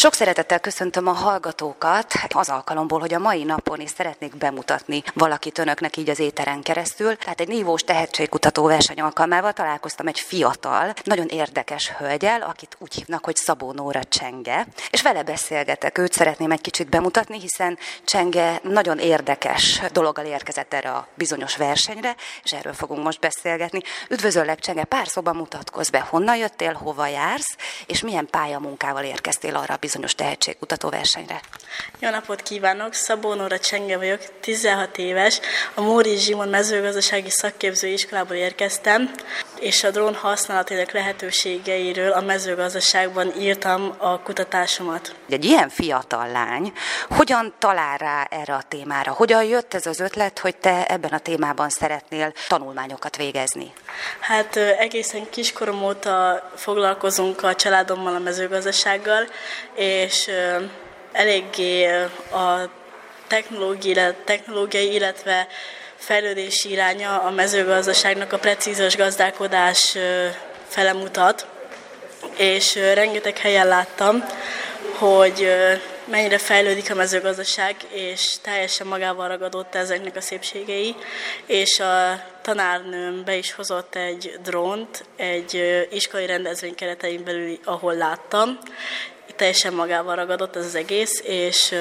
Sok 0.00 0.14
szeretettel 0.14 0.60
köszöntöm 0.60 1.06
a 1.06 1.12
hallgatókat 1.12 2.12
az 2.28 2.48
alkalomból, 2.48 3.00
hogy 3.00 3.14
a 3.14 3.18
mai 3.18 3.44
napon 3.70 3.84
is 3.84 3.92
szeretnék 3.96 4.36
bemutatni 4.36 5.02
valakit 5.14 5.58
önöknek 5.58 5.96
így 5.96 6.10
az 6.10 6.18
éteren 6.18 6.62
keresztül. 6.62 7.16
Tehát 7.16 7.40
egy 7.40 7.48
nívós 7.48 7.82
tehetségkutató 7.82 8.66
verseny 8.66 9.00
alkalmával 9.00 9.52
találkoztam 9.52 10.06
egy 10.06 10.20
fiatal, 10.20 10.92
nagyon 11.04 11.26
érdekes 11.26 11.90
hölgyel, 11.90 12.42
akit 12.42 12.76
úgy 12.78 12.94
hívnak, 12.94 13.24
hogy 13.24 13.36
Szabó 13.36 13.72
Nóra 13.72 14.04
Csenge, 14.04 14.66
és 14.90 15.02
vele 15.02 15.22
beszélgetek. 15.22 15.98
Őt 15.98 16.12
szeretném 16.12 16.50
egy 16.50 16.60
kicsit 16.60 16.88
bemutatni, 16.88 17.40
hiszen 17.40 17.78
Csenge 18.04 18.60
nagyon 18.62 18.98
érdekes 18.98 19.80
dologgal 19.92 20.24
érkezett 20.24 20.74
erre 20.74 20.90
a 20.90 21.08
bizonyos 21.14 21.56
versenyre, 21.56 22.14
és 22.42 22.52
erről 22.52 22.72
fogunk 22.72 23.04
most 23.04 23.20
beszélgetni. 23.20 23.80
Üdvözöllek, 24.08 24.58
Csenge, 24.58 24.84
pár 24.84 25.08
szóban 25.08 25.36
mutatkozz 25.36 25.88
be, 25.88 26.00
honnan 26.00 26.36
jöttél, 26.36 26.72
hova 26.72 27.06
jársz, 27.06 27.56
és 27.86 28.00
milyen 28.00 28.26
pályamunkával 28.30 29.04
érkeztél 29.04 29.56
arra 29.56 29.74
a 29.74 29.80
bizonyos 29.80 30.14
tehetségkutató 30.14 30.88
versenyre. 30.88 31.40
Jó 31.98 32.10
napot 32.10 32.42
kívánok! 32.42 32.92
Szabó 32.92 33.34
Nóra 33.34 33.58
Csenge 33.62 33.96
vagyok, 33.96 34.20
16 34.40 34.98
éves. 34.98 35.40
A 35.74 35.80
Móri 35.80 36.16
Zsimon 36.16 36.48
mezőgazdasági 36.48 37.30
szakképző 37.30 37.88
iskolából 37.88 38.36
érkeztem, 38.36 39.10
és 39.60 39.84
a 39.84 39.90
drón 39.90 40.14
használatének 40.14 40.92
lehetőségeiről 40.92 42.10
a 42.10 42.20
mezőgazdaságban 42.20 43.32
írtam 43.38 43.94
a 43.98 44.20
kutatásomat. 44.20 45.14
Egy 45.28 45.44
ilyen 45.44 45.68
fiatal 45.68 46.28
lány 46.30 46.72
hogyan 47.08 47.54
talál 47.58 47.96
rá 47.96 48.26
erre 48.30 48.54
a 48.54 48.62
témára? 48.68 49.12
Hogyan 49.12 49.44
jött 49.44 49.74
ez 49.74 49.86
az 49.86 50.00
ötlet, 50.00 50.38
hogy 50.38 50.56
te 50.56 50.86
ebben 50.86 51.10
a 51.10 51.18
témában 51.18 51.68
szeretnél 51.68 52.32
tanulmányokat 52.48 53.16
végezni? 53.16 53.72
Hát 54.20 54.56
egészen 54.56 55.30
kiskorom 55.30 55.84
óta 55.84 56.50
foglalkozunk 56.56 57.42
a 57.42 57.54
családommal 57.54 58.14
a 58.14 58.18
mezőgazdasággal, 58.18 59.28
és 59.74 60.30
eléggé 61.12 61.86
a 62.32 62.70
technológiai, 64.24 64.92
illetve 64.92 65.46
fejlődési 65.96 66.70
iránya 66.70 67.20
a 67.20 67.30
mezőgazdaságnak 67.30 68.32
a 68.32 68.38
precízos 68.38 68.96
gazdálkodás 68.96 69.96
fele 70.68 70.92
mutat, 70.92 71.46
és 72.36 72.74
rengeteg 72.74 73.38
helyen 73.38 73.66
láttam, 73.66 74.24
hogy 74.98 75.48
mennyire 76.04 76.38
fejlődik 76.38 76.90
a 76.90 76.94
mezőgazdaság, 76.94 77.76
és 77.90 78.36
teljesen 78.42 78.86
magával 78.86 79.28
ragadott 79.28 79.74
ezeknek 79.74 80.16
a 80.16 80.20
szépségei, 80.20 80.94
és 81.46 81.80
a 81.80 82.22
tanárnőm 82.42 83.24
be 83.24 83.36
is 83.36 83.52
hozott 83.52 83.94
egy 83.94 84.38
drónt 84.42 85.04
egy 85.16 85.86
iskolai 85.90 86.26
rendezvény 86.26 86.74
keretein 86.74 87.24
belül, 87.24 87.58
ahol 87.64 87.94
láttam. 87.94 88.58
Teljesen 89.36 89.72
magával 89.72 90.16
ragadott 90.16 90.56
ez 90.56 90.64
az 90.64 90.74
egész, 90.74 91.20
és 91.24 91.74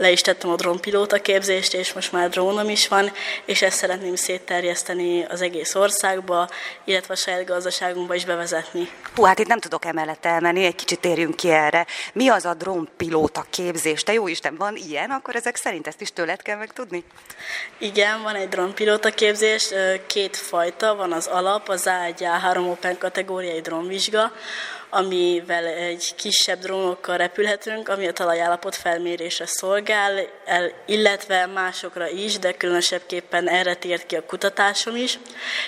le 0.00 0.10
is 0.10 0.20
tettem 0.20 0.50
a 0.50 0.54
drónpilóta 0.54 1.20
képzést, 1.20 1.74
és 1.74 1.92
most 1.92 2.12
már 2.12 2.28
drónom 2.28 2.68
is 2.68 2.88
van, 2.88 3.12
és 3.44 3.62
ezt 3.62 3.76
szeretném 3.76 4.14
szétterjeszteni 4.14 5.24
az 5.24 5.40
egész 5.40 5.74
országba, 5.74 6.48
illetve 6.84 7.14
a 7.14 7.16
saját 7.16 7.44
gazdaságunkba 7.46 8.14
is 8.14 8.24
bevezetni. 8.24 8.88
Hú, 9.14 9.22
hát 9.22 9.38
itt 9.38 9.46
nem 9.46 9.60
tudok 9.60 9.84
emellett 9.84 10.24
elmenni, 10.24 10.64
egy 10.64 10.74
kicsit 10.74 11.00
térjünk 11.00 11.36
ki 11.36 11.50
erre. 11.50 11.86
Mi 12.12 12.28
az 12.28 12.44
a 12.44 12.54
drónpilóta 12.54 13.44
képzés? 13.50 14.02
Te 14.02 14.12
jó 14.12 14.28
Isten, 14.28 14.56
van 14.56 14.76
ilyen? 14.76 15.10
Akkor 15.10 15.36
ezek 15.36 15.56
szerint 15.56 15.86
ezt 15.86 16.00
is 16.00 16.12
tőled 16.12 16.42
kell 16.42 16.56
megtudni? 16.56 17.04
Igen, 17.78 18.22
van 18.22 18.34
egy 18.34 18.48
drónpilóta 18.48 19.10
képzés, 19.10 19.68
két 20.06 20.36
fajta, 20.36 20.94
van 20.94 21.12
az 21.12 21.26
alap, 21.26 21.68
az 21.68 21.90
A1A3 21.90 22.70
Open 22.70 22.98
kategóriai 22.98 23.60
drónvizsga, 23.60 24.32
amivel 24.90 25.66
egy 25.66 26.14
kisebb 26.16 26.58
drónokkal 26.58 27.16
repülhetünk, 27.16 27.88
ami 27.88 28.06
a 28.06 28.12
talajállapot 28.12 28.76
felmérésre 28.76 29.46
szolgál, 29.46 30.12
illetve 30.86 31.46
másokra 31.46 32.08
is, 32.08 32.38
de 32.38 32.52
különösebbképpen 32.52 33.48
erre 33.48 33.74
tért 33.74 34.06
ki 34.06 34.16
a 34.16 34.26
kutatásom 34.26 34.96
is. 34.96 35.18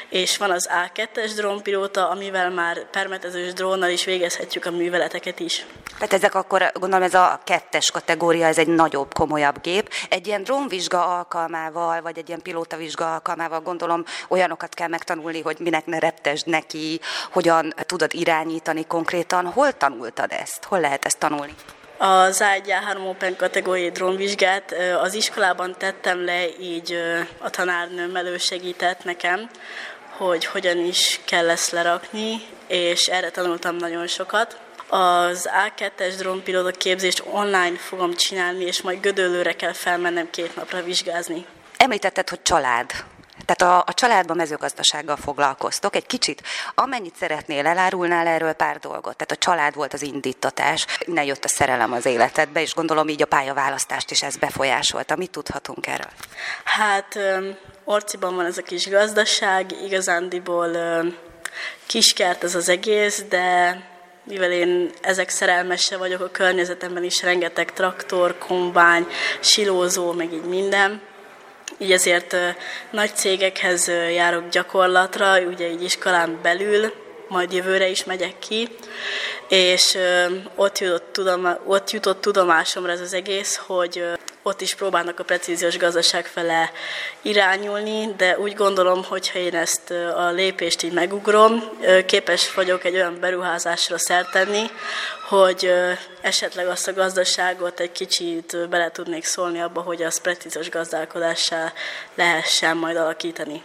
És 0.08 0.36
van 0.36 0.50
az 0.50 0.68
A2-es 0.72 1.32
drónpilóta, 1.36 2.08
amivel 2.08 2.50
már 2.50 2.90
permetezős 2.90 3.52
drónnal 3.52 3.90
is 3.90 4.04
végezhetjük 4.04 4.64
a 4.64 4.70
műveleteket 4.70 5.40
is. 5.40 5.66
Tehát 5.94 6.12
ezek 6.12 6.34
akkor, 6.34 6.70
gondolom 6.72 7.04
ez 7.04 7.14
a 7.14 7.40
kettes 7.44 7.90
kategória, 7.90 8.46
ez 8.46 8.58
egy 8.58 8.68
nagyobb, 8.68 9.14
komolyabb 9.14 9.60
gép. 9.60 9.90
Egy 10.08 10.26
ilyen 10.26 10.42
drónvizsga 10.42 11.16
alkalmával, 11.16 12.00
vagy 12.02 12.18
egy 12.18 12.28
ilyen 12.28 12.42
pilótavizsga 12.42 13.12
alkalmával 13.12 13.60
gondolom 13.60 14.04
olyanokat 14.28 14.74
kell 14.74 14.88
megtanulni, 14.88 15.40
hogy 15.40 15.56
minek 15.58 15.86
ne 15.86 15.98
reptesd 15.98 16.46
neki, 16.46 17.00
hogyan 17.30 17.74
tudod 17.86 18.14
irányítani 18.14 18.86
konkrétan 18.86 19.11
konkrétan 19.12 19.52
hol 19.52 19.72
tanultad 19.72 20.32
ezt? 20.32 20.64
Hol 20.64 20.80
lehet 20.80 21.04
ezt 21.04 21.18
tanulni? 21.18 21.54
Az 21.98 22.44
A1 22.44 23.08
Open 23.08 23.36
kategóriai 23.36 23.90
drónvizsgát 23.90 24.74
az 25.02 25.14
iskolában 25.14 25.74
tettem 25.78 26.24
le, 26.24 26.46
így 26.60 26.98
a 27.38 27.50
tanárnőm 27.50 28.16
elősegített 28.16 29.04
nekem, 29.04 29.50
hogy 30.16 30.44
hogyan 30.44 30.78
is 30.78 31.20
kell 31.24 31.50
ezt 31.50 31.70
lerakni, 31.70 32.40
és 32.66 33.06
erre 33.06 33.30
tanultam 33.30 33.76
nagyon 33.76 34.06
sokat. 34.06 34.60
Az 34.88 35.50
A2-es 35.66 36.14
drónpilóta 36.18 36.70
képzést 36.70 37.22
online 37.30 37.76
fogom 37.76 38.14
csinálni, 38.14 38.64
és 38.64 38.82
majd 38.82 39.00
Gödöllőre 39.00 39.52
kell 39.52 39.72
felmennem 39.72 40.30
két 40.30 40.56
napra 40.56 40.82
vizsgázni. 40.82 41.46
Említetted, 41.76 42.28
hogy 42.28 42.42
család. 42.42 42.90
Tehát 43.44 43.74
a, 43.74 43.84
a 43.86 43.94
családban 43.94 44.36
mezőgazdasággal 44.36 45.16
foglalkoztok. 45.16 45.96
Egy 45.96 46.06
kicsit, 46.06 46.42
amennyit 46.74 47.16
szeretnél, 47.16 47.66
elárulnál 47.66 48.26
erről 48.26 48.52
pár 48.52 48.78
dolgot. 48.78 49.16
Tehát 49.16 49.30
a 49.30 49.36
család 49.36 49.74
volt 49.74 49.92
az 49.92 50.02
indítatás, 50.02 50.86
innen 51.00 51.24
jött 51.24 51.44
a 51.44 51.48
szerelem 51.48 51.92
az 51.92 52.06
életedbe, 52.06 52.60
és 52.60 52.74
gondolom 52.74 53.08
így 53.08 53.22
a 53.22 53.26
pályaválasztást 53.26 54.10
is 54.10 54.22
ez 54.22 54.36
befolyásolta. 54.36 55.16
Mit 55.16 55.30
tudhatunk 55.30 55.86
erről? 55.86 56.10
Hát 56.64 57.18
Orciban 57.84 58.34
van 58.34 58.44
ez 58.44 58.58
a 58.58 58.62
kis 58.62 58.88
gazdaság, 58.88 59.72
igazándiból 59.82 60.76
kiskert 61.86 62.44
ez 62.44 62.54
az 62.54 62.68
egész, 62.68 63.24
de 63.28 63.80
mivel 64.24 64.52
én 64.52 64.90
ezek 65.00 65.28
szerelmese 65.28 65.96
vagyok, 65.96 66.20
a 66.20 66.30
környezetemben 66.30 67.04
is 67.04 67.22
rengeteg 67.22 67.72
traktor, 67.72 68.38
kombány, 68.38 69.06
silózó, 69.40 70.12
meg 70.12 70.32
így 70.32 70.44
minden 70.44 71.00
így 71.78 71.92
ezért 71.92 72.36
nagy 72.90 73.14
cégekhez 73.14 73.88
járok 74.14 74.48
gyakorlatra, 74.48 75.40
ugye 75.40 75.70
így 75.70 75.82
iskolán 75.82 76.38
belül, 76.42 76.92
majd 77.28 77.52
jövőre 77.52 77.88
is 77.88 78.04
megyek 78.04 78.38
ki, 78.38 78.68
és 79.48 79.98
ott 80.54 80.78
jutott, 80.78 81.12
tudoma, 81.12 81.58
ott 81.64 81.90
jutott 81.90 82.20
tudomásomra 82.20 82.92
ez 82.92 83.00
az 83.00 83.12
egész, 83.12 83.56
hogy 83.56 84.04
ott 84.42 84.60
is 84.60 84.74
próbálnak 84.74 85.18
a 85.18 85.24
precíziós 85.24 85.78
gazdaság 85.78 86.26
fele 86.26 86.72
irányulni, 87.22 88.14
de 88.16 88.38
úgy 88.38 88.54
gondolom, 88.54 89.04
hogy 89.04 89.30
ha 89.30 89.38
én 89.38 89.54
ezt 89.54 89.90
a 89.90 90.30
lépést 90.30 90.82
így 90.82 90.92
megugrom, 90.92 91.62
képes 92.06 92.54
vagyok 92.54 92.84
egy 92.84 92.94
olyan 92.94 93.20
beruházásra 93.20 93.98
szertenni, 93.98 94.70
hogy 95.28 95.72
esetleg 96.20 96.66
azt 96.66 96.88
a 96.88 96.92
gazdaságot 96.92 97.80
egy 97.80 97.92
kicsit 97.92 98.68
bele 98.68 98.90
tudnék 98.90 99.24
szólni 99.24 99.60
abba, 99.60 99.80
hogy 99.80 100.02
az 100.02 100.20
precíziós 100.20 100.70
gazdálkodással 100.70 101.72
lehessen 102.14 102.76
majd 102.76 102.96
alakítani. 102.96 103.62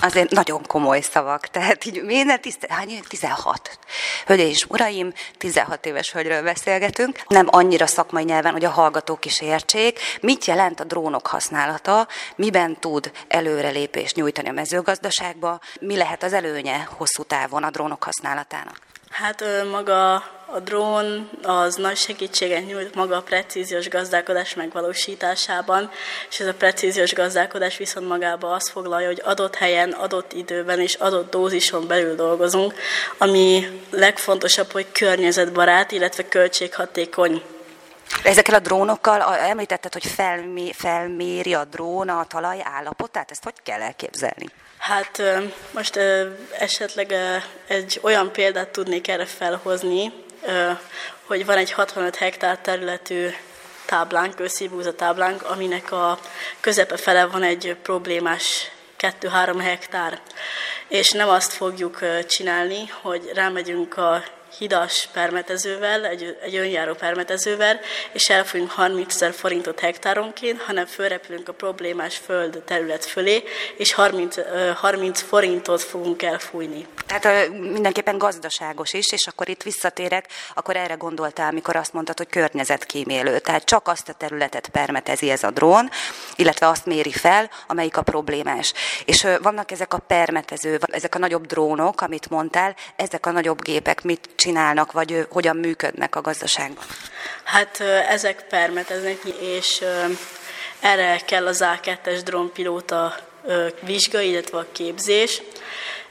Azért 0.00 0.30
nagyon 0.30 0.66
komoly 0.66 1.00
szavak, 1.00 1.46
tehát 1.46 1.84
így 1.84 2.02
miért 2.02 2.40
tiszt, 2.40 2.66
hány 2.68 3.00
16. 3.08 3.78
Hölgyeim 4.26 4.48
és 4.48 4.64
uraim, 4.68 5.12
16 5.38 5.86
éves 5.86 6.12
hölgyről 6.12 6.42
beszélgetünk, 6.42 7.20
nem 7.26 7.46
annyira 7.50 7.86
szakmai 7.86 8.24
nyelven, 8.24 8.52
hogy 8.52 8.64
a 8.64 8.70
hallgatók 8.70 9.24
is 9.24 9.40
értsék, 9.40 9.98
mit 10.20 10.44
jelent 10.44 10.80
a 10.80 10.84
drónok 10.84 11.26
használata, 11.26 12.08
miben 12.36 12.80
tud 12.80 13.12
előrelépést 13.28 14.16
nyújtani 14.16 14.48
a 14.48 14.52
mezőgazdaságba, 14.52 15.60
mi 15.80 15.96
lehet 15.96 16.22
az 16.22 16.32
előnye 16.32 16.88
hosszú 16.96 17.22
távon 17.22 17.62
a 17.62 17.70
drónok 17.70 18.04
használatának. 18.04 18.78
Hát 19.10 19.44
maga 19.70 20.22
a 20.50 20.60
drón 20.60 21.30
az 21.42 21.74
nagy 21.74 21.96
segítséget 21.96 22.66
nyújt 22.66 22.94
maga 22.94 23.16
a 23.16 23.22
precíziós 23.22 23.88
gazdálkodás 23.88 24.54
megvalósításában, 24.54 25.90
és 26.30 26.40
ez 26.40 26.46
a 26.46 26.54
precíziós 26.54 27.14
gazdálkodás 27.14 27.76
viszont 27.76 28.08
magába 28.08 28.52
azt 28.52 28.68
foglalja, 28.68 29.06
hogy 29.06 29.22
adott 29.24 29.54
helyen, 29.54 29.90
adott 29.90 30.32
időben 30.32 30.80
és 30.80 30.94
adott 30.94 31.30
dózison 31.30 31.86
belül 31.86 32.14
dolgozunk, 32.14 32.74
ami 33.18 33.80
legfontosabb, 33.90 34.72
hogy 34.72 34.86
környezetbarát, 34.92 35.92
illetve 35.92 36.28
költséghatékony 36.28 37.42
Ezekkel 38.22 38.54
a 38.54 38.58
drónokkal 38.58 39.22
említetted, 39.22 39.92
hogy 39.92 40.06
felmé, 40.06 40.72
felméri 40.72 41.54
a 41.54 41.64
drón 41.64 42.08
a 42.08 42.24
talaj 42.24 42.60
állapotát, 42.62 43.30
ezt 43.30 43.44
hogy 43.44 43.54
kell 43.62 43.80
elképzelni? 43.80 44.46
Hát 44.78 45.22
most 45.70 45.98
esetleg 46.58 47.14
egy 47.66 48.00
olyan 48.02 48.32
példát 48.32 48.68
tudnék 48.68 49.08
erre 49.08 49.26
felhozni, 49.26 50.12
hogy 51.26 51.46
van 51.46 51.56
egy 51.56 51.72
65 51.72 52.16
hektár 52.16 52.58
területű 52.58 53.28
táblánk, 53.84 54.40
őszívúza 54.40 54.94
táblánk, 54.94 55.42
aminek 55.42 55.92
a 55.92 56.18
közepe 56.60 56.96
fele 56.96 57.26
van 57.26 57.42
egy 57.42 57.76
problémás 57.82 58.70
2-3 58.98 59.58
hektár. 59.60 60.20
És 60.88 61.10
nem 61.10 61.28
azt 61.28 61.52
fogjuk 61.52 61.98
csinálni, 62.26 62.86
hogy 63.00 63.30
rámegyünk 63.34 63.96
a 63.96 64.22
hidas 64.58 65.08
permetezővel, 65.12 66.04
egy, 66.04 66.38
egy 66.42 66.56
önjáró 66.56 66.94
permetezővel, 66.94 67.80
és 68.12 68.28
elfújunk 68.28 68.70
30 68.70 69.14
ezer 69.14 69.32
forintot 69.32 69.80
hektáronként, 69.80 70.62
hanem 70.62 70.86
fölrepülünk 70.86 71.48
a 71.48 71.52
problémás 71.52 72.16
föld 72.16 72.62
terület 72.64 73.04
fölé, 73.04 73.42
és 73.76 73.92
30, 73.92 74.36
30 74.74 75.20
forintot 75.20 75.82
fogunk 75.82 76.22
elfújni. 76.22 76.86
Tehát 77.06 77.48
mindenképpen 77.50 78.18
gazdaságos 78.18 78.92
is, 78.92 79.12
és 79.12 79.26
akkor 79.26 79.48
itt 79.48 79.62
visszatérek, 79.62 80.26
akkor 80.54 80.76
erre 80.76 80.94
gondoltál, 80.94 81.48
amikor 81.48 81.76
azt 81.76 81.92
mondtad, 81.92 82.16
hogy 82.16 82.28
környezetkímélő. 82.28 83.38
Tehát 83.38 83.64
csak 83.64 83.88
azt 83.88 84.08
a 84.08 84.12
területet 84.12 84.68
permetezi 84.68 85.30
ez 85.30 85.42
a 85.42 85.50
drón, 85.50 85.90
illetve 86.36 86.68
azt 86.68 86.86
méri 86.86 87.12
fel, 87.12 87.50
amelyik 87.66 87.96
a 87.96 88.02
problémás. 88.02 88.72
És 89.04 89.26
vannak 89.42 89.70
ezek 89.70 89.94
a 89.94 89.98
permetező, 89.98 90.78
ezek 90.80 91.14
a 91.14 91.18
nagyobb 91.18 91.46
drónok, 91.46 92.00
amit 92.00 92.30
mondtál, 92.30 92.74
ezek 92.96 93.26
a 93.26 93.30
nagyobb 93.30 93.62
gépek 93.62 94.02
mit 94.02 94.28
csinálnak, 94.38 94.92
vagy 94.92 95.26
hogyan 95.30 95.56
működnek 95.56 96.16
a 96.16 96.20
gazdaságban? 96.20 96.84
Hát 97.44 97.80
ezek 98.08 98.44
permeteznek, 98.48 99.18
és 99.40 99.84
erre 100.80 101.20
kell 101.26 101.46
az 101.46 101.64
A2-es 101.64 102.20
drónpilóta 102.24 103.16
vizsga, 103.80 104.20
illetve 104.20 104.58
a 104.58 104.66
képzés. 104.72 105.42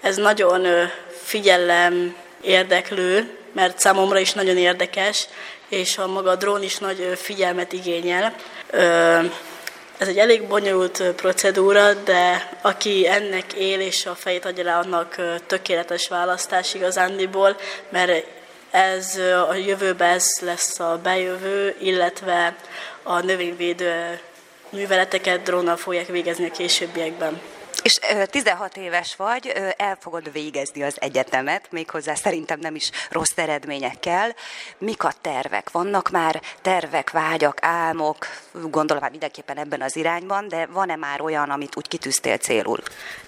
Ez 0.01 0.15
nagyon 0.15 0.89
figyelem 1.23 2.15
érdeklő, 2.41 3.37
mert 3.53 3.79
számomra 3.79 4.19
is 4.19 4.33
nagyon 4.33 4.57
érdekes, 4.57 5.27
és 5.69 5.97
a 5.97 6.07
maga 6.07 6.29
a 6.29 6.35
drón 6.35 6.63
is 6.63 6.77
nagy 6.77 7.11
figyelmet 7.15 7.73
igényel. 7.73 8.35
Ez 9.97 10.07
egy 10.07 10.17
elég 10.17 10.47
bonyolult 10.47 11.03
procedúra, 11.15 11.93
de 11.93 12.49
aki 12.61 13.07
ennek 13.07 13.53
él 13.53 13.79
és 13.79 14.05
a 14.05 14.15
fejét 14.15 14.45
adja 14.45 14.63
rá, 14.63 14.79
annak 14.79 15.15
tökéletes 15.47 16.07
választás 16.07 16.73
igazándiból, 16.73 17.57
mert 17.89 18.25
ez 18.71 19.17
a 19.49 19.53
jövőben 19.53 20.09
ez 20.09 20.27
lesz 20.41 20.79
a 20.79 20.99
bejövő, 21.03 21.75
illetve 21.79 22.55
a 23.03 23.19
növényvédő 23.19 24.19
műveleteket 24.69 25.41
drónnal 25.41 25.77
fogják 25.77 26.07
végezni 26.07 26.45
a 26.45 26.51
későbbiekben. 26.51 27.41
És 27.87 27.99
16 28.25 28.77
éves 28.77 29.15
vagy, 29.15 29.53
el 29.77 29.97
fogod 30.01 30.31
végezni 30.31 30.83
az 30.83 30.95
egyetemet, 30.99 31.71
méghozzá 31.71 32.15
szerintem 32.15 32.59
nem 32.59 32.75
is 32.75 32.89
rossz 33.09 33.31
eredményekkel. 33.35 34.35
Mik 34.77 35.03
a 35.03 35.13
tervek? 35.21 35.71
Vannak 35.71 36.09
már 36.09 36.41
tervek, 36.61 37.09
vágyak, 37.11 37.57
álmok, 37.61 38.27
gondolom 38.51 39.01
már 39.01 39.11
mindenképpen 39.11 39.57
ebben 39.57 39.81
az 39.81 39.95
irányban, 39.95 40.47
de 40.47 40.65
van-e 40.65 40.95
már 40.95 41.21
olyan, 41.21 41.49
amit 41.49 41.75
úgy 41.75 41.87
kitűztél 41.87 42.37
célul? 42.37 42.77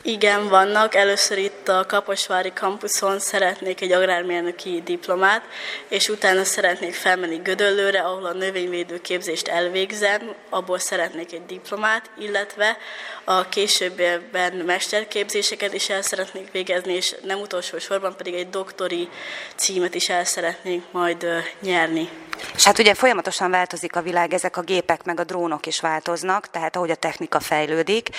Igen, 0.01 0.47
vannak. 0.47 0.95
Először 0.95 1.37
itt 1.37 1.67
a 1.67 1.85
Kaposvári 1.85 2.53
kampuszon 2.53 3.19
szeretnék 3.19 3.81
egy 3.81 3.91
agrármérnöki 3.91 4.81
diplomát, 4.85 5.43
és 5.87 6.07
utána 6.07 6.43
szeretnék 6.43 6.93
felmenni 6.93 7.37
Gödöllőre, 7.37 8.01
ahol 8.01 8.25
a 8.25 8.33
növényvédő 8.33 9.01
képzést 9.01 9.47
elvégzem, 9.47 10.33
abból 10.49 10.79
szeretnék 10.79 11.33
egy 11.33 11.45
diplomát, 11.45 12.09
illetve 12.17 12.77
a 13.23 13.49
későbbiekben 13.49 14.48
mesterképzéseket 14.53 15.73
is 15.73 15.89
el 15.89 16.01
szeretnék 16.01 16.51
végezni, 16.51 16.93
és 16.93 17.15
nem 17.23 17.39
utolsó 17.39 17.77
sorban 17.77 18.15
pedig 18.15 18.33
egy 18.33 18.49
doktori 18.49 19.09
címet 19.55 19.95
is 19.95 20.09
el 20.09 20.23
szeretnék 20.25 20.83
majd 20.91 21.25
nyerni. 21.61 22.09
És 22.55 22.63
hát 22.63 22.79
ugye 22.79 22.93
folyamatosan 22.93 23.51
változik 23.51 23.95
a 23.95 24.01
világ, 24.01 24.33
ezek 24.33 24.57
a 24.57 24.61
gépek 24.61 25.03
meg 25.03 25.19
a 25.19 25.23
drónok 25.23 25.65
is 25.65 25.79
változnak, 25.79 26.49
tehát 26.49 26.75
ahogy 26.75 26.89
a 26.89 26.95
technika 26.95 27.39
fejlődik. 27.39 28.09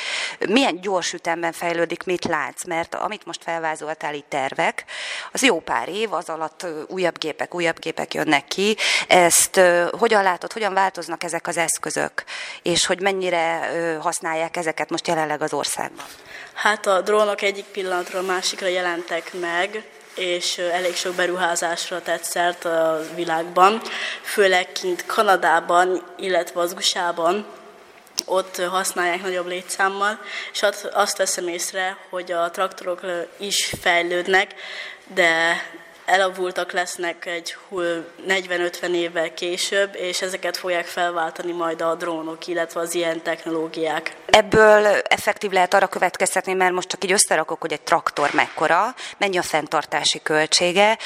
Milyen 0.49 0.81
gyors 0.81 1.13
ütemben 1.13 1.53
fejlődik, 1.53 2.05
mit 2.05 2.25
látsz? 2.25 2.65
Mert 2.65 2.95
amit 2.95 3.27
most 3.27 3.43
felvázoltál 3.43 4.15
itt 4.15 4.29
tervek, 4.29 4.85
az 5.33 5.43
jó 5.43 5.61
pár 5.61 5.89
év, 5.89 6.13
az 6.13 6.29
alatt 6.29 6.67
újabb 6.87 7.19
gépek, 7.19 7.55
újabb 7.55 7.79
gépek 7.79 8.15
jönnek 8.15 8.45
ki. 8.45 8.77
Ezt 9.09 9.61
hogyan 9.99 10.23
látod, 10.23 10.53
hogyan 10.53 10.75
változnak 10.75 11.23
ezek 11.23 11.47
az 11.47 11.57
eszközök, 11.57 12.25
és 12.63 12.87
hogy 12.87 13.01
mennyire 13.01 13.71
használják 14.01 14.57
ezeket 14.57 14.91
most 14.91 15.07
jelenleg 15.07 15.43
az 15.43 15.53
országban? 15.53 16.05
Hát 16.55 16.87
a 16.87 17.01
drónok 17.01 17.43
egyik 17.43 17.65
pillanatról 17.65 18.23
másikra 18.23 18.67
jelentek 18.67 19.33
meg, 19.41 19.85
és 20.21 20.59
elég 20.59 20.97
sok 20.97 21.15
beruházásra 21.15 22.03
tett 22.03 22.23
szert 22.23 22.65
a 22.65 23.01
világban, 23.15 23.81
főleg 24.23 24.73
kint 24.73 25.07
Kanadában, 25.07 26.03
illetve 26.19 26.61
az 26.61 26.73
USA-ban, 26.73 27.47
ott 28.25 28.57
használják 28.57 29.23
nagyobb 29.23 29.47
létszámmal, 29.47 30.21
és 30.53 30.65
azt 30.93 31.17
veszem 31.17 31.49
észre, 31.49 31.97
hogy 32.09 32.33
a 32.33 32.51
traktorok 32.51 33.01
is 33.37 33.73
fejlődnek, 33.81 34.55
de 35.15 35.63
elavultak 36.11 36.73
lesznek 36.73 37.27
egy 37.27 37.57
40-50 38.29 38.95
évvel 38.95 39.35
később, 39.35 39.95
és 39.97 40.23
ezeket 40.23 40.57
fogják 40.57 40.87
felváltani 40.87 41.53
majd 41.53 41.81
a 41.81 41.95
drónok, 41.95 42.47
illetve 42.47 42.81
az 42.81 42.95
ilyen 42.95 43.23
technológiák. 43.23 44.17
Ebből 44.27 44.87
effektív 44.87 45.51
lehet 45.51 45.75
arra 45.75 45.87
következtetni, 45.87 46.53
mert 46.53 46.73
most 46.73 46.89
csak 46.89 47.05
így 47.05 47.13
összerakok, 47.13 47.61
hogy 47.61 47.73
egy 47.73 47.81
traktor 47.81 48.31
mekkora, 48.33 48.95
mennyi 49.19 49.39
a 49.39 49.43
fenntartási 49.43 50.21
költsége, 50.23 50.99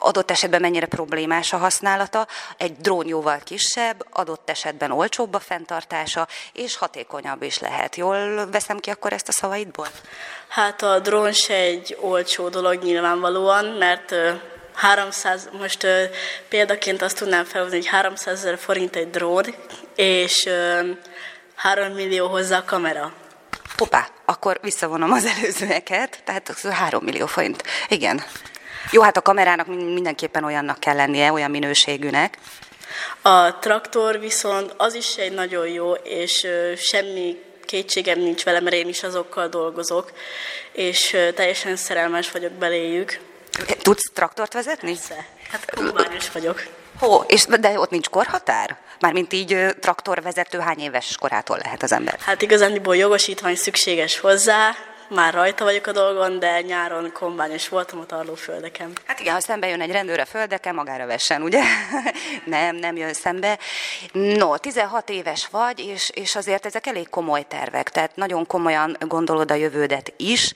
adott 0.00 0.30
esetben 0.30 0.60
mennyire 0.60 0.86
problémás 0.86 1.52
a 1.52 1.56
használata, 1.56 2.26
egy 2.56 2.76
drón 2.76 3.06
jóval 3.06 3.38
kisebb, 3.44 4.06
adott 4.10 4.50
esetben 4.50 4.90
olcsóbb 4.90 5.34
a 5.34 5.38
fenntartása, 5.38 6.28
és 6.52 6.76
hatékonyabb 6.76 7.42
is 7.42 7.58
lehet. 7.58 7.96
Jól 7.96 8.50
veszem 8.50 8.78
ki 8.78 8.90
akkor 8.90 9.12
ezt 9.12 9.28
a 9.28 9.32
szavaidból? 9.32 9.86
Hát 10.48 10.82
a 10.82 10.98
drón 10.98 11.32
se 11.32 11.54
egy 11.54 11.96
olcsó 12.00 12.48
dolog 12.48 12.82
nyilvánvalóan, 12.82 13.64
mert 13.64 14.14
300, 14.74 15.48
most 15.58 15.86
példaként 16.48 17.02
azt 17.02 17.18
tudnám 17.18 17.44
felhozni, 17.44 17.76
hogy 17.76 17.86
300 17.86 18.38
ezer 18.38 18.58
forint 18.58 18.96
egy 18.96 19.10
drón, 19.10 19.44
és 19.94 20.44
uh, 20.46 20.96
3 21.54 21.92
millió 21.92 22.26
hozzá 22.26 22.58
a 22.58 22.64
kamera. 22.64 23.12
Hoppá, 23.76 24.08
akkor 24.24 24.58
visszavonom 24.62 25.12
az 25.12 25.24
előzőeket, 25.24 26.20
tehát 26.24 26.60
3 26.70 27.04
millió 27.04 27.26
forint. 27.26 27.62
Igen. 27.88 28.22
Jó, 28.90 29.02
hát 29.02 29.16
a 29.16 29.22
kamerának 29.22 29.66
mindenképpen 29.66 30.44
olyannak 30.44 30.80
kell 30.80 30.96
lennie, 30.96 31.32
olyan 31.32 31.50
minőségűnek. 31.50 32.38
A 33.22 33.58
traktor 33.58 34.20
viszont 34.20 34.74
az 34.76 34.94
is 34.94 35.16
egy 35.16 35.32
nagyon 35.32 35.68
jó, 35.68 35.92
és 35.92 36.46
semmi 36.76 37.42
kétségem 37.64 38.18
nincs 38.18 38.44
vele, 38.44 38.60
mert 38.60 38.76
én 38.76 38.88
is 38.88 39.02
azokkal 39.02 39.48
dolgozok, 39.48 40.12
és 40.72 41.16
teljesen 41.34 41.76
szerelmes 41.76 42.30
vagyok 42.30 42.52
beléjük. 42.52 43.20
Tudsz 43.82 44.10
traktort 44.14 44.52
vezetni? 44.52 44.92
Persze. 44.92 45.26
Hát 45.50 45.70
kombányos 45.70 46.30
vagyok. 46.30 46.62
Hó, 46.98 47.24
és, 47.26 47.44
de 47.44 47.78
ott 47.78 47.90
nincs 47.90 48.08
korhatár? 48.08 48.76
Mármint 49.00 49.32
így 49.32 49.76
traktorvezető 49.80 50.58
hány 50.58 50.78
éves 50.78 51.16
korától 51.20 51.58
lehet 51.62 51.82
az 51.82 51.92
ember? 51.92 52.18
Hát 52.20 52.42
igazániból 52.42 52.96
jogosítvány 52.96 53.56
szükséges 53.56 54.18
hozzá, 54.18 54.74
már 55.10 55.34
rajta 55.34 55.64
vagyok 55.64 55.86
a 55.86 55.92
dolgon, 55.92 56.38
de 56.38 56.60
nyáron 56.60 57.12
kombányos 57.12 57.68
voltam 57.68 58.00
a 58.00 58.06
tarlóföldeken. 58.06 58.92
Hát 59.06 59.20
igen, 59.20 59.34
ha 59.34 59.40
szembe 59.40 59.68
jön 59.68 59.80
egy 59.80 59.90
rendőr 59.90 60.20
a 60.20 60.24
földeken, 60.24 60.74
magára 60.74 61.06
vessen, 61.06 61.42
ugye? 61.42 61.62
nem, 62.44 62.76
nem 62.76 62.96
jön 62.96 63.12
szembe. 63.12 63.58
No, 64.12 64.56
16 64.56 65.10
éves 65.10 65.48
vagy, 65.50 65.78
és, 65.78 66.10
és 66.14 66.36
azért 66.36 66.66
ezek 66.66 66.86
elég 66.86 67.08
komoly 67.08 67.44
tervek, 67.48 67.90
tehát 67.90 68.16
nagyon 68.16 68.46
komolyan 68.46 68.96
gondolod 69.00 69.50
a 69.50 69.54
jövődet 69.54 70.12
is. 70.16 70.52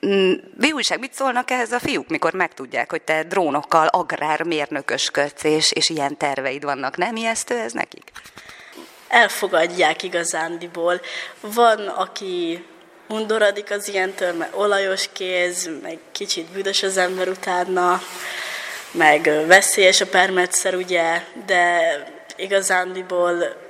Mi 0.00 0.68
mm, 0.68 0.72
újság, 0.72 0.98
mit 0.98 1.12
szólnak 1.12 1.50
ehhez 1.50 1.72
a 1.72 1.78
fiúk, 1.78 2.08
mikor 2.08 2.32
megtudják, 2.32 2.90
hogy 2.90 3.02
te 3.02 3.22
drónokkal 3.22 3.86
agrármérnökösködsz, 3.86 5.44
és, 5.44 5.72
és 5.72 5.88
ilyen 5.88 6.16
terveid 6.16 6.64
vannak? 6.64 6.96
Nem 6.96 7.16
ijesztő 7.16 7.58
ez 7.58 7.72
nekik? 7.72 8.10
Elfogadják 9.08 10.02
igazándiból. 10.02 11.00
Van, 11.40 11.86
aki 11.86 12.64
undorodik 13.08 13.70
az 13.70 13.88
ilyentől, 13.88 14.32
mert 14.32 14.56
olajos 14.56 15.08
kéz, 15.12 15.70
meg 15.82 15.98
kicsit 16.12 16.46
büdös 16.46 16.82
az 16.82 16.96
ember 16.96 17.28
utána, 17.28 18.00
meg 18.90 19.46
veszélyes 19.46 20.00
a 20.00 20.06
permetszer, 20.06 20.74
ugye, 20.74 21.22
de 21.46 21.80
igazándiból 22.36 23.64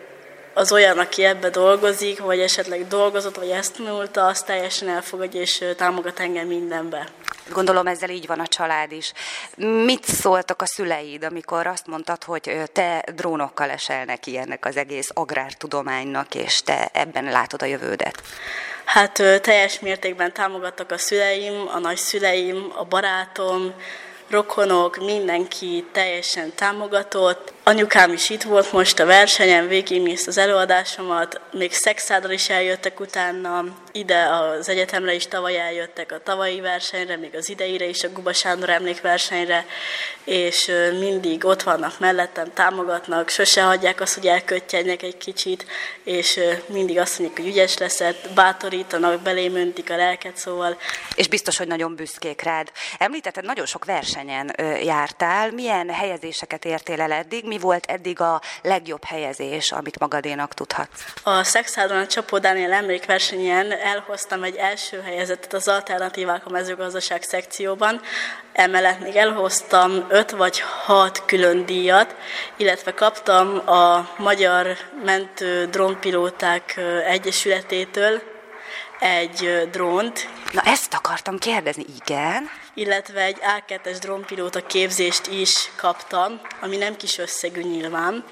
az 0.57 0.73
olyan, 0.73 0.99
aki 0.99 1.25
ebbe 1.25 1.51
dolgozik, 1.51 2.19
vagy 2.19 2.41
esetleg 2.41 2.87
dolgozott, 2.87 3.37
vagy 3.37 3.51
ezt 3.51 3.77
tanulta, 3.77 4.27
azt 4.27 4.47
teljesen 4.47 4.89
elfogadja 4.89 5.41
és 5.41 5.65
támogat 5.77 6.21
engem 6.21 6.47
mindenbe. 6.47 7.09
Gondolom 7.53 7.87
ezzel 7.87 8.11
így 8.11 8.27
van 8.27 8.41
a 8.41 8.47
család 8.47 8.93
is. 8.93 9.13
Mit 9.85 10.05
szóltak 10.05 10.63
a 10.63 10.67
szüleid, 10.67 11.25
amikor 11.25 11.67
azt 11.67 11.87
mondtad, 11.87 12.25
hogy 12.25 12.63
te 12.73 13.05
drónokkal 13.15 13.71
esel 13.71 14.05
neki 14.05 14.39
ennek 14.39 14.65
az 14.65 14.77
egész 14.77 15.11
agrártudománynak, 15.15 16.35
és 16.35 16.63
te 16.63 16.89
ebben 16.93 17.25
látod 17.25 17.63
a 17.63 17.67
jövődet? 17.67 18.23
Hát 18.85 19.23
teljes 19.41 19.81
mértékben 19.81 20.33
támogattak 20.33 20.91
a 20.91 20.99
szüleim, 20.99 21.69
a 21.75 21.79
nagyszüleim, 21.79 22.73
a 22.77 22.85
barátom, 22.85 23.75
rokonok, 24.31 24.97
mindenki 24.97 25.87
teljesen 25.93 26.53
támogatott, 26.55 27.53
Anyukám 27.69 28.13
is 28.13 28.31
itt 28.31 28.43
volt 28.43 28.73
most 28.73 28.99
a 28.99 29.07
versenyen, 29.07 29.69
végignézte 29.69 30.31
az 30.31 30.39
előadásomat, 30.39 31.41
még 31.53 31.73
szexádal 31.73 32.31
is 32.31 32.49
eljöttek 32.49 33.01
utána, 33.01 33.65
ide 33.93 34.23
az 34.25 34.69
egyetemre 34.69 35.15
is 35.15 35.27
tavaly 35.27 35.59
eljöttek 35.59 36.13
a 36.13 36.23
tavalyi 36.23 36.61
versenyre, 36.61 37.17
még 37.17 37.35
az 37.35 37.49
ideire 37.49 37.85
is 37.85 38.05
a 38.05 38.09
Guba 38.13 38.33
Sándor 38.33 38.71
emlékversenyre, 38.71 39.67
és 40.25 40.73
mindig 40.99 41.45
ott 41.45 41.63
vannak 41.63 41.99
mellettem, 41.99 42.53
támogatnak, 42.55 43.29
sose 43.29 43.63
hagyják 43.63 44.01
azt, 44.01 44.15
hogy 44.15 44.27
elköttyenjek 44.27 45.03
egy 45.03 45.17
kicsit, 45.17 45.67
és 46.05 46.41
mindig 46.67 46.99
azt 46.99 47.19
mondják, 47.19 47.41
hogy 47.41 47.51
ügyes 47.51 47.79
leszel, 47.79 48.15
bátorítanak, 48.35 49.21
belém 49.21 49.55
öntik 49.55 49.91
a 49.91 49.97
lelket, 49.97 50.37
szóval. 50.37 50.79
És 51.15 51.29
biztos, 51.29 51.57
hogy 51.57 51.67
nagyon 51.67 51.95
büszkék 51.95 52.43
rád. 52.43 52.73
Említetted, 52.99 53.45
nagyon 53.45 53.67
sok 53.67 53.85
versenyen 53.85 54.55
jártál, 54.83 55.51
milyen 55.51 55.91
helyezéseket 55.91 56.65
értél 56.65 57.01
el 57.01 57.13
eddig, 57.13 57.45
mi 57.57 57.63
volt 57.63 57.87
eddig 57.87 58.21
a 58.21 58.41
legjobb 58.63 59.05
helyezés, 59.05 59.73
amit 59.73 59.99
magadénak 59.99 60.55
tudhatsz? 60.55 61.05
A 61.23 61.45
Szexádon 61.45 61.99
a 61.99 62.07
Csapó 62.07 62.39
Dániel 62.39 62.73
emlékversenyen 62.73 63.73
elhoztam 63.73 64.43
egy 64.43 64.57
első 64.57 65.01
helyezetet 65.01 65.53
az 65.53 65.69
alternatívák 65.69 66.47
a 66.47 66.51
mezőgazdaság 66.51 67.23
szekcióban, 67.23 68.01
emellett 68.53 69.01
még 69.01 69.17
elhoztam 69.17 70.07
öt 70.09 70.31
vagy 70.31 70.61
hat 70.85 71.25
külön 71.27 71.67
díjat, 71.67 72.15
illetve 72.57 72.95
kaptam 72.95 73.69
a 73.69 74.09
Magyar 74.17 74.77
Mentő 75.05 75.67
Drónpilóták 75.67 76.81
Egyesületétől 77.07 78.36
egy 78.99 79.69
drónt. 79.71 80.29
Na 80.53 80.61
ezt 80.61 80.95
akartam 80.95 81.39
kérdezni, 81.39 81.85
igen 82.01 82.51
illetve 82.77 83.23
egy 83.23 83.39
A2-es 83.41 83.97
drónpilóta 84.01 84.67
képzést 84.67 85.27
is 85.27 85.71
kaptam, 85.77 86.41
ami 86.61 86.77
nem 86.77 86.97
kis 86.97 87.19
összegű 87.19 87.61
nyilván, 87.61 88.25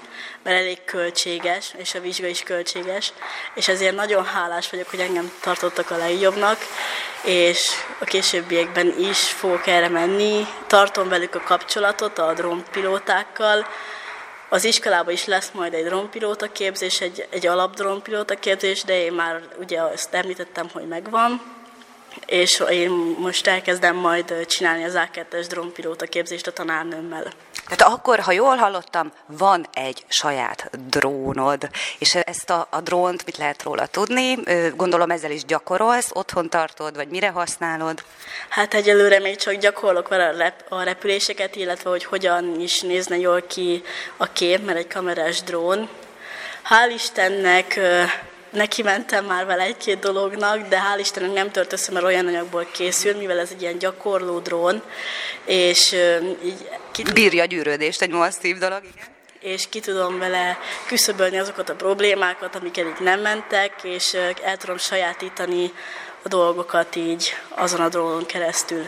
mert 0.43 0.57
elég 0.57 0.83
költséges, 0.83 1.73
és 1.77 1.95
a 1.95 1.99
vizsga 1.99 2.27
is 2.27 2.43
költséges, 2.43 3.13
és 3.55 3.67
ezért 3.67 3.95
nagyon 3.95 4.25
hálás 4.25 4.69
vagyok, 4.69 4.89
hogy 4.89 4.99
engem 4.99 5.31
tartottak 5.41 5.91
a 5.91 5.97
legjobbnak, 5.97 6.57
és 7.23 7.69
a 7.99 8.05
későbbiekben 8.05 8.95
is 8.99 9.19
fogok 9.19 9.67
erre 9.67 9.89
menni. 9.89 10.47
Tartom 10.67 11.09
velük 11.09 11.35
a 11.35 11.41
kapcsolatot 11.41 12.19
a 12.19 12.33
drónpilótákkal, 12.33 13.67
az 14.49 14.63
iskolában 14.63 15.13
is 15.13 15.25
lesz 15.25 15.51
majd 15.53 15.73
egy 15.73 15.85
drónpilóta 15.85 16.51
képzés, 16.51 17.01
egy, 17.01 17.27
egy 17.29 17.47
alap 17.47 17.75
drónpilóta 17.75 18.35
képzés, 18.35 18.83
de 18.83 19.03
én 19.03 19.13
már 19.13 19.41
ugye 19.59 19.81
azt 19.81 20.13
említettem, 20.13 20.67
hogy 20.73 20.87
megvan, 20.87 21.54
és 22.25 22.63
én 22.69 22.89
most 23.19 23.47
elkezdem 23.47 23.95
majd 23.95 24.45
csinálni 24.45 24.83
az 24.83 24.93
A2-es 24.95 25.45
drónpilóta 25.49 26.05
képzést 26.05 26.47
a 26.47 26.51
tanárnőmmel. 26.51 27.31
Tehát 27.67 27.93
akkor, 27.93 28.19
ha 28.19 28.31
jól 28.31 28.55
hallottam, 28.55 29.11
van 29.25 29.65
egy 29.73 30.03
saját 30.07 30.69
drónod, 30.89 31.69
és 31.99 32.15
ezt 32.15 32.49
a, 32.49 32.67
a 32.69 32.81
drónt 32.81 33.25
mit 33.25 33.37
lehet 33.37 33.63
róla 33.63 33.85
tudni? 33.85 34.37
Gondolom 34.75 35.11
ezzel 35.11 35.31
is 35.31 35.45
gyakorolsz, 35.45 36.09
otthon 36.13 36.49
tartod, 36.49 36.95
vagy 36.95 37.07
mire 37.07 37.29
használod? 37.29 38.03
Hát 38.49 38.73
egyelőre 38.73 39.19
még 39.19 39.35
csak 39.35 39.53
gyakorlok 39.53 40.07
vele 40.07 40.27
a, 40.27 40.37
rep- 40.37 40.71
a 40.71 40.83
repüléseket, 40.83 41.55
illetve 41.55 41.89
hogy 41.89 42.03
hogyan 42.03 42.59
is 42.59 42.81
nézne 42.81 43.17
jól 43.17 43.41
ki 43.41 43.83
a 44.17 44.31
kép, 44.31 44.65
mert 44.65 44.77
egy 44.77 44.87
kamerás 44.87 45.41
drón. 45.43 45.89
Hál' 46.69 46.93
Istennek 46.93 47.79
neki 48.55 48.81
mentem 48.81 49.25
már 49.25 49.45
vele 49.45 49.63
egy-két 49.63 49.99
dolognak, 49.99 50.67
de 50.67 50.77
hál' 50.77 50.99
Istennek 50.99 51.33
nem 51.33 51.51
tört 51.51 51.73
össze, 51.73 51.91
mert 51.91 52.05
olyan 52.05 52.27
anyagból 52.27 52.67
készül, 52.71 53.17
mivel 53.17 53.39
ez 53.39 53.49
egy 53.51 53.61
ilyen 53.61 53.77
gyakorló 53.77 54.39
drón, 54.39 54.81
és 55.45 55.95
így... 56.43 56.69
Ki... 56.91 57.03
Bírja 57.13 57.43
a 57.43 57.45
gyűrődést, 57.45 58.01
egy 58.01 58.09
masszív 58.09 58.57
dolog, 58.57 58.81
igen. 58.83 59.13
És 59.39 59.69
ki 59.69 59.79
tudom 59.79 60.19
vele 60.19 60.57
küszöbölni 60.87 61.37
azokat 61.39 61.69
a 61.69 61.75
problémákat, 61.75 62.55
amik 62.55 62.77
eddig 62.77 62.95
nem 62.99 63.19
mentek, 63.19 63.73
és 63.83 64.13
el 64.43 64.57
tudom 64.57 64.77
sajátítani 64.77 65.71
a 66.25 66.27
dolgokat 66.27 66.95
így 66.95 67.29
azon 67.55 67.79
a 67.79 67.89
drónon 67.89 68.25
keresztül. 68.25 68.85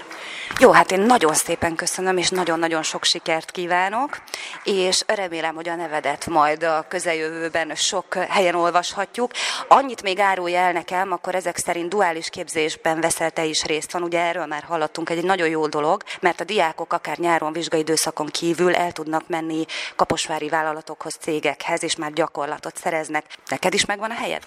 Jó, 0.60 0.72
hát 0.72 0.92
én 0.92 1.00
nagyon 1.00 1.34
szépen 1.34 1.76
köszönöm, 1.76 2.18
és 2.18 2.30
nagyon-nagyon 2.30 2.84
sok 2.84 3.04
sikert 3.04 3.52
kívánok, 3.52 4.18
és 4.64 5.04
remélem, 5.08 5.56
hogy 5.56 5.70
a 5.70 5.76
nevedet 5.76 6.26
majd 6.26 6.64
a 6.64 6.86
közeljövőben 6.88 7.76
sok 7.76 8.14
helyen 8.14 8.56
olvashatjuk. 8.56 9.32
Annyit 9.68 10.02
még 10.02 10.20
árulj 10.20 10.56
el 10.56 10.72
nekem, 10.72 11.12
akkor 11.12 11.36
ezek 11.36 11.58
szerint 11.58 11.90
duális 11.90 12.30
képzésben 12.30 13.02
veszel 13.02 13.32
te 13.32 13.46
is 13.46 13.64
részt 13.64 13.92
van, 13.92 14.04
ugye 14.04 14.20
erről 14.20 14.46
már 14.46 14.64
hallottunk, 14.64 15.10
egy 15.10 15.24
nagyon 15.24 15.50
jó 15.50 15.68
dolog, 15.68 16.04
mert 16.20 16.42
a 16.42 16.44
diákok 16.44 16.94
akár 16.94 17.18
nyáron 17.18 17.54
vizsgai 17.54 17.80
időszakon 17.80 18.28
kívül 18.28 18.76
el 18.76 18.92
tudnak 18.92 19.28
menni 19.28 19.66
kaposvári 19.96 20.50
vállalatokhoz, 20.50 21.18
cégekhez, 21.22 21.84
és 21.84 21.96
már 21.96 22.14
gyakorlatot 22.14 22.78
szereznek. 22.78 23.26
Neked 23.50 23.74
is 23.74 23.86
megvan 23.86 24.12
a 24.12 24.16
helyed? 24.16 24.44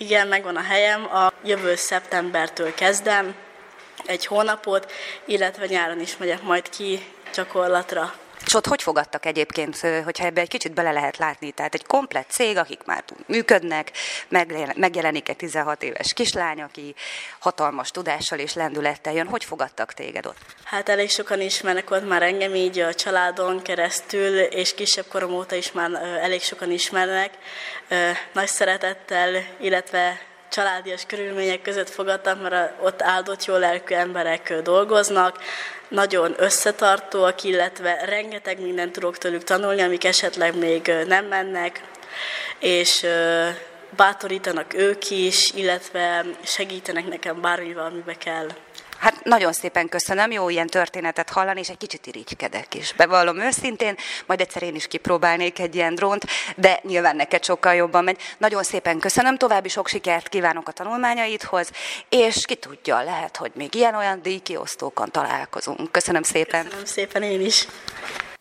Igen, 0.00 0.28
megvan 0.28 0.56
a 0.56 0.62
helyem. 0.62 1.14
A 1.14 1.32
jövő 1.44 1.74
szeptembertől 1.74 2.74
kezdem, 2.74 3.34
egy 4.06 4.26
hónapot, 4.26 4.92
illetve 5.24 5.66
nyáron 5.66 6.00
is 6.00 6.16
megyek 6.16 6.42
majd 6.42 6.68
ki 6.68 7.12
gyakorlatra. 7.34 8.14
És 8.46 8.54
ott 8.54 8.66
hogy 8.66 8.82
fogadtak 8.82 9.26
egyébként, 9.26 9.80
hogyha 10.04 10.24
ebbe 10.24 10.40
egy 10.40 10.48
kicsit 10.48 10.72
bele 10.72 10.92
lehet 10.92 11.16
látni? 11.16 11.50
Tehát 11.50 11.74
egy 11.74 11.86
komplett 11.86 12.30
cég, 12.30 12.56
akik 12.56 12.80
már 12.84 13.04
működnek, 13.26 13.92
megjelenik 14.76 15.28
egy 15.28 15.36
16 15.36 15.82
éves 15.82 16.12
kislány, 16.12 16.62
aki 16.62 16.94
hatalmas 17.38 17.90
tudással 17.90 18.38
és 18.38 18.54
lendülettel 18.54 19.12
jön. 19.12 19.26
Hogy 19.26 19.44
fogadtak 19.44 19.92
téged 19.92 20.26
ott? 20.26 20.38
Hát 20.64 20.88
elég 20.88 21.10
sokan 21.10 21.40
ismernek 21.40 21.90
ott 21.90 22.08
már 22.08 22.22
engem 22.22 22.54
így 22.54 22.78
a 22.78 22.94
családon 22.94 23.62
keresztül, 23.62 24.38
és 24.38 24.74
kisebb 24.74 25.06
korom 25.08 25.32
óta 25.32 25.54
is 25.54 25.72
már 25.72 25.90
elég 26.20 26.42
sokan 26.42 26.70
ismernek. 26.70 27.30
Nagy 28.32 28.48
szeretettel, 28.48 29.44
illetve 29.60 30.28
családias 30.50 31.04
körülmények 31.06 31.62
között 31.62 31.90
fogadtam, 31.90 32.38
mert 32.38 32.72
ott 32.82 33.02
áldott 33.02 33.44
jó 33.44 33.56
lelkű 33.56 33.94
emberek 33.94 34.54
dolgoznak, 34.62 35.38
nagyon 35.88 36.34
összetartóak, 36.36 37.42
illetve 37.42 38.04
rengeteg 38.04 38.60
mindent 38.60 38.92
tudok 38.92 39.18
tőlük 39.18 39.44
tanulni, 39.44 39.82
amik 39.82 40.04
esetleg 40.04 40.56
még 40.56 40.92
nem 41.06 41.24
mennek, 41.24 41.82
és 42.58 43.06
bátorítanak 43.96 44.74
ők 44.74 45.10
is, 45.10 45.52
illetve 45.54 46.24
segítenek 46.42 47.06
nekem 47.06 47.40
bármivel, 47.40 47.84
amibe 47.84 48.14
kell. 48.14 48.48
Hát 49.00 49.24
nagyon 49.24 49.52
szépen 49.52 49.88
köszönöm, 49.88 50.30
jó 50.30 50.48
ilyen 50.48 50.66
történetet 50.66 51.30
hallani, 51.30 51.60
és 51.60 51.68
egy 51.68 51.76
kicsit 51.76 52.06
irigykedek 52.06 52.74
is. 52.74 52.92
Bevallom 52.92 53.38
őszintén, 53.38 53.96
majd 54.26 54.40
egyszer 54.40 54.62
én 54.62 54.74
is 54.74 54.86
kipróbálnék 54.86 55.58
egy 55.58 55.74
ilyen 55.74 55.94
drónt, 55.94 56.24
de 56.56 56.80
nyilván 56.82 57.16
neked 57.16 57.44
sokkal 57.44 57.74
jobban 57.74 58.04
megy. 58.04 58.20
Nagyon 58.38 58.62
szépen 58.62 58.98
köszönöm, 58.98 59.36
további 59.36 59.68
sok 59.68 59.88
sikert 59.88 60.28
kívánok 60.28 60.68
a 60.68 60.72
tanulmányaidhoz, 60.72 61.70
és 62.08 62.44
ki 62.46 62.54
tudja, 62.54 63.02
lehet, 63.02 63.36
hogy 63.36 63.50
még 63.54 63.74
ilyen-olyan 63.74 64.22
díjkiosztókon 64.22 65.10
találkozunk. 65.10 65.92
Köszönöm 65.92 66.22
szépen. 66.22 66.64
Köszönöm 66.64 66.84
szépen 66.84 67.22
én 67.22 67.40
is. 67.40 67.66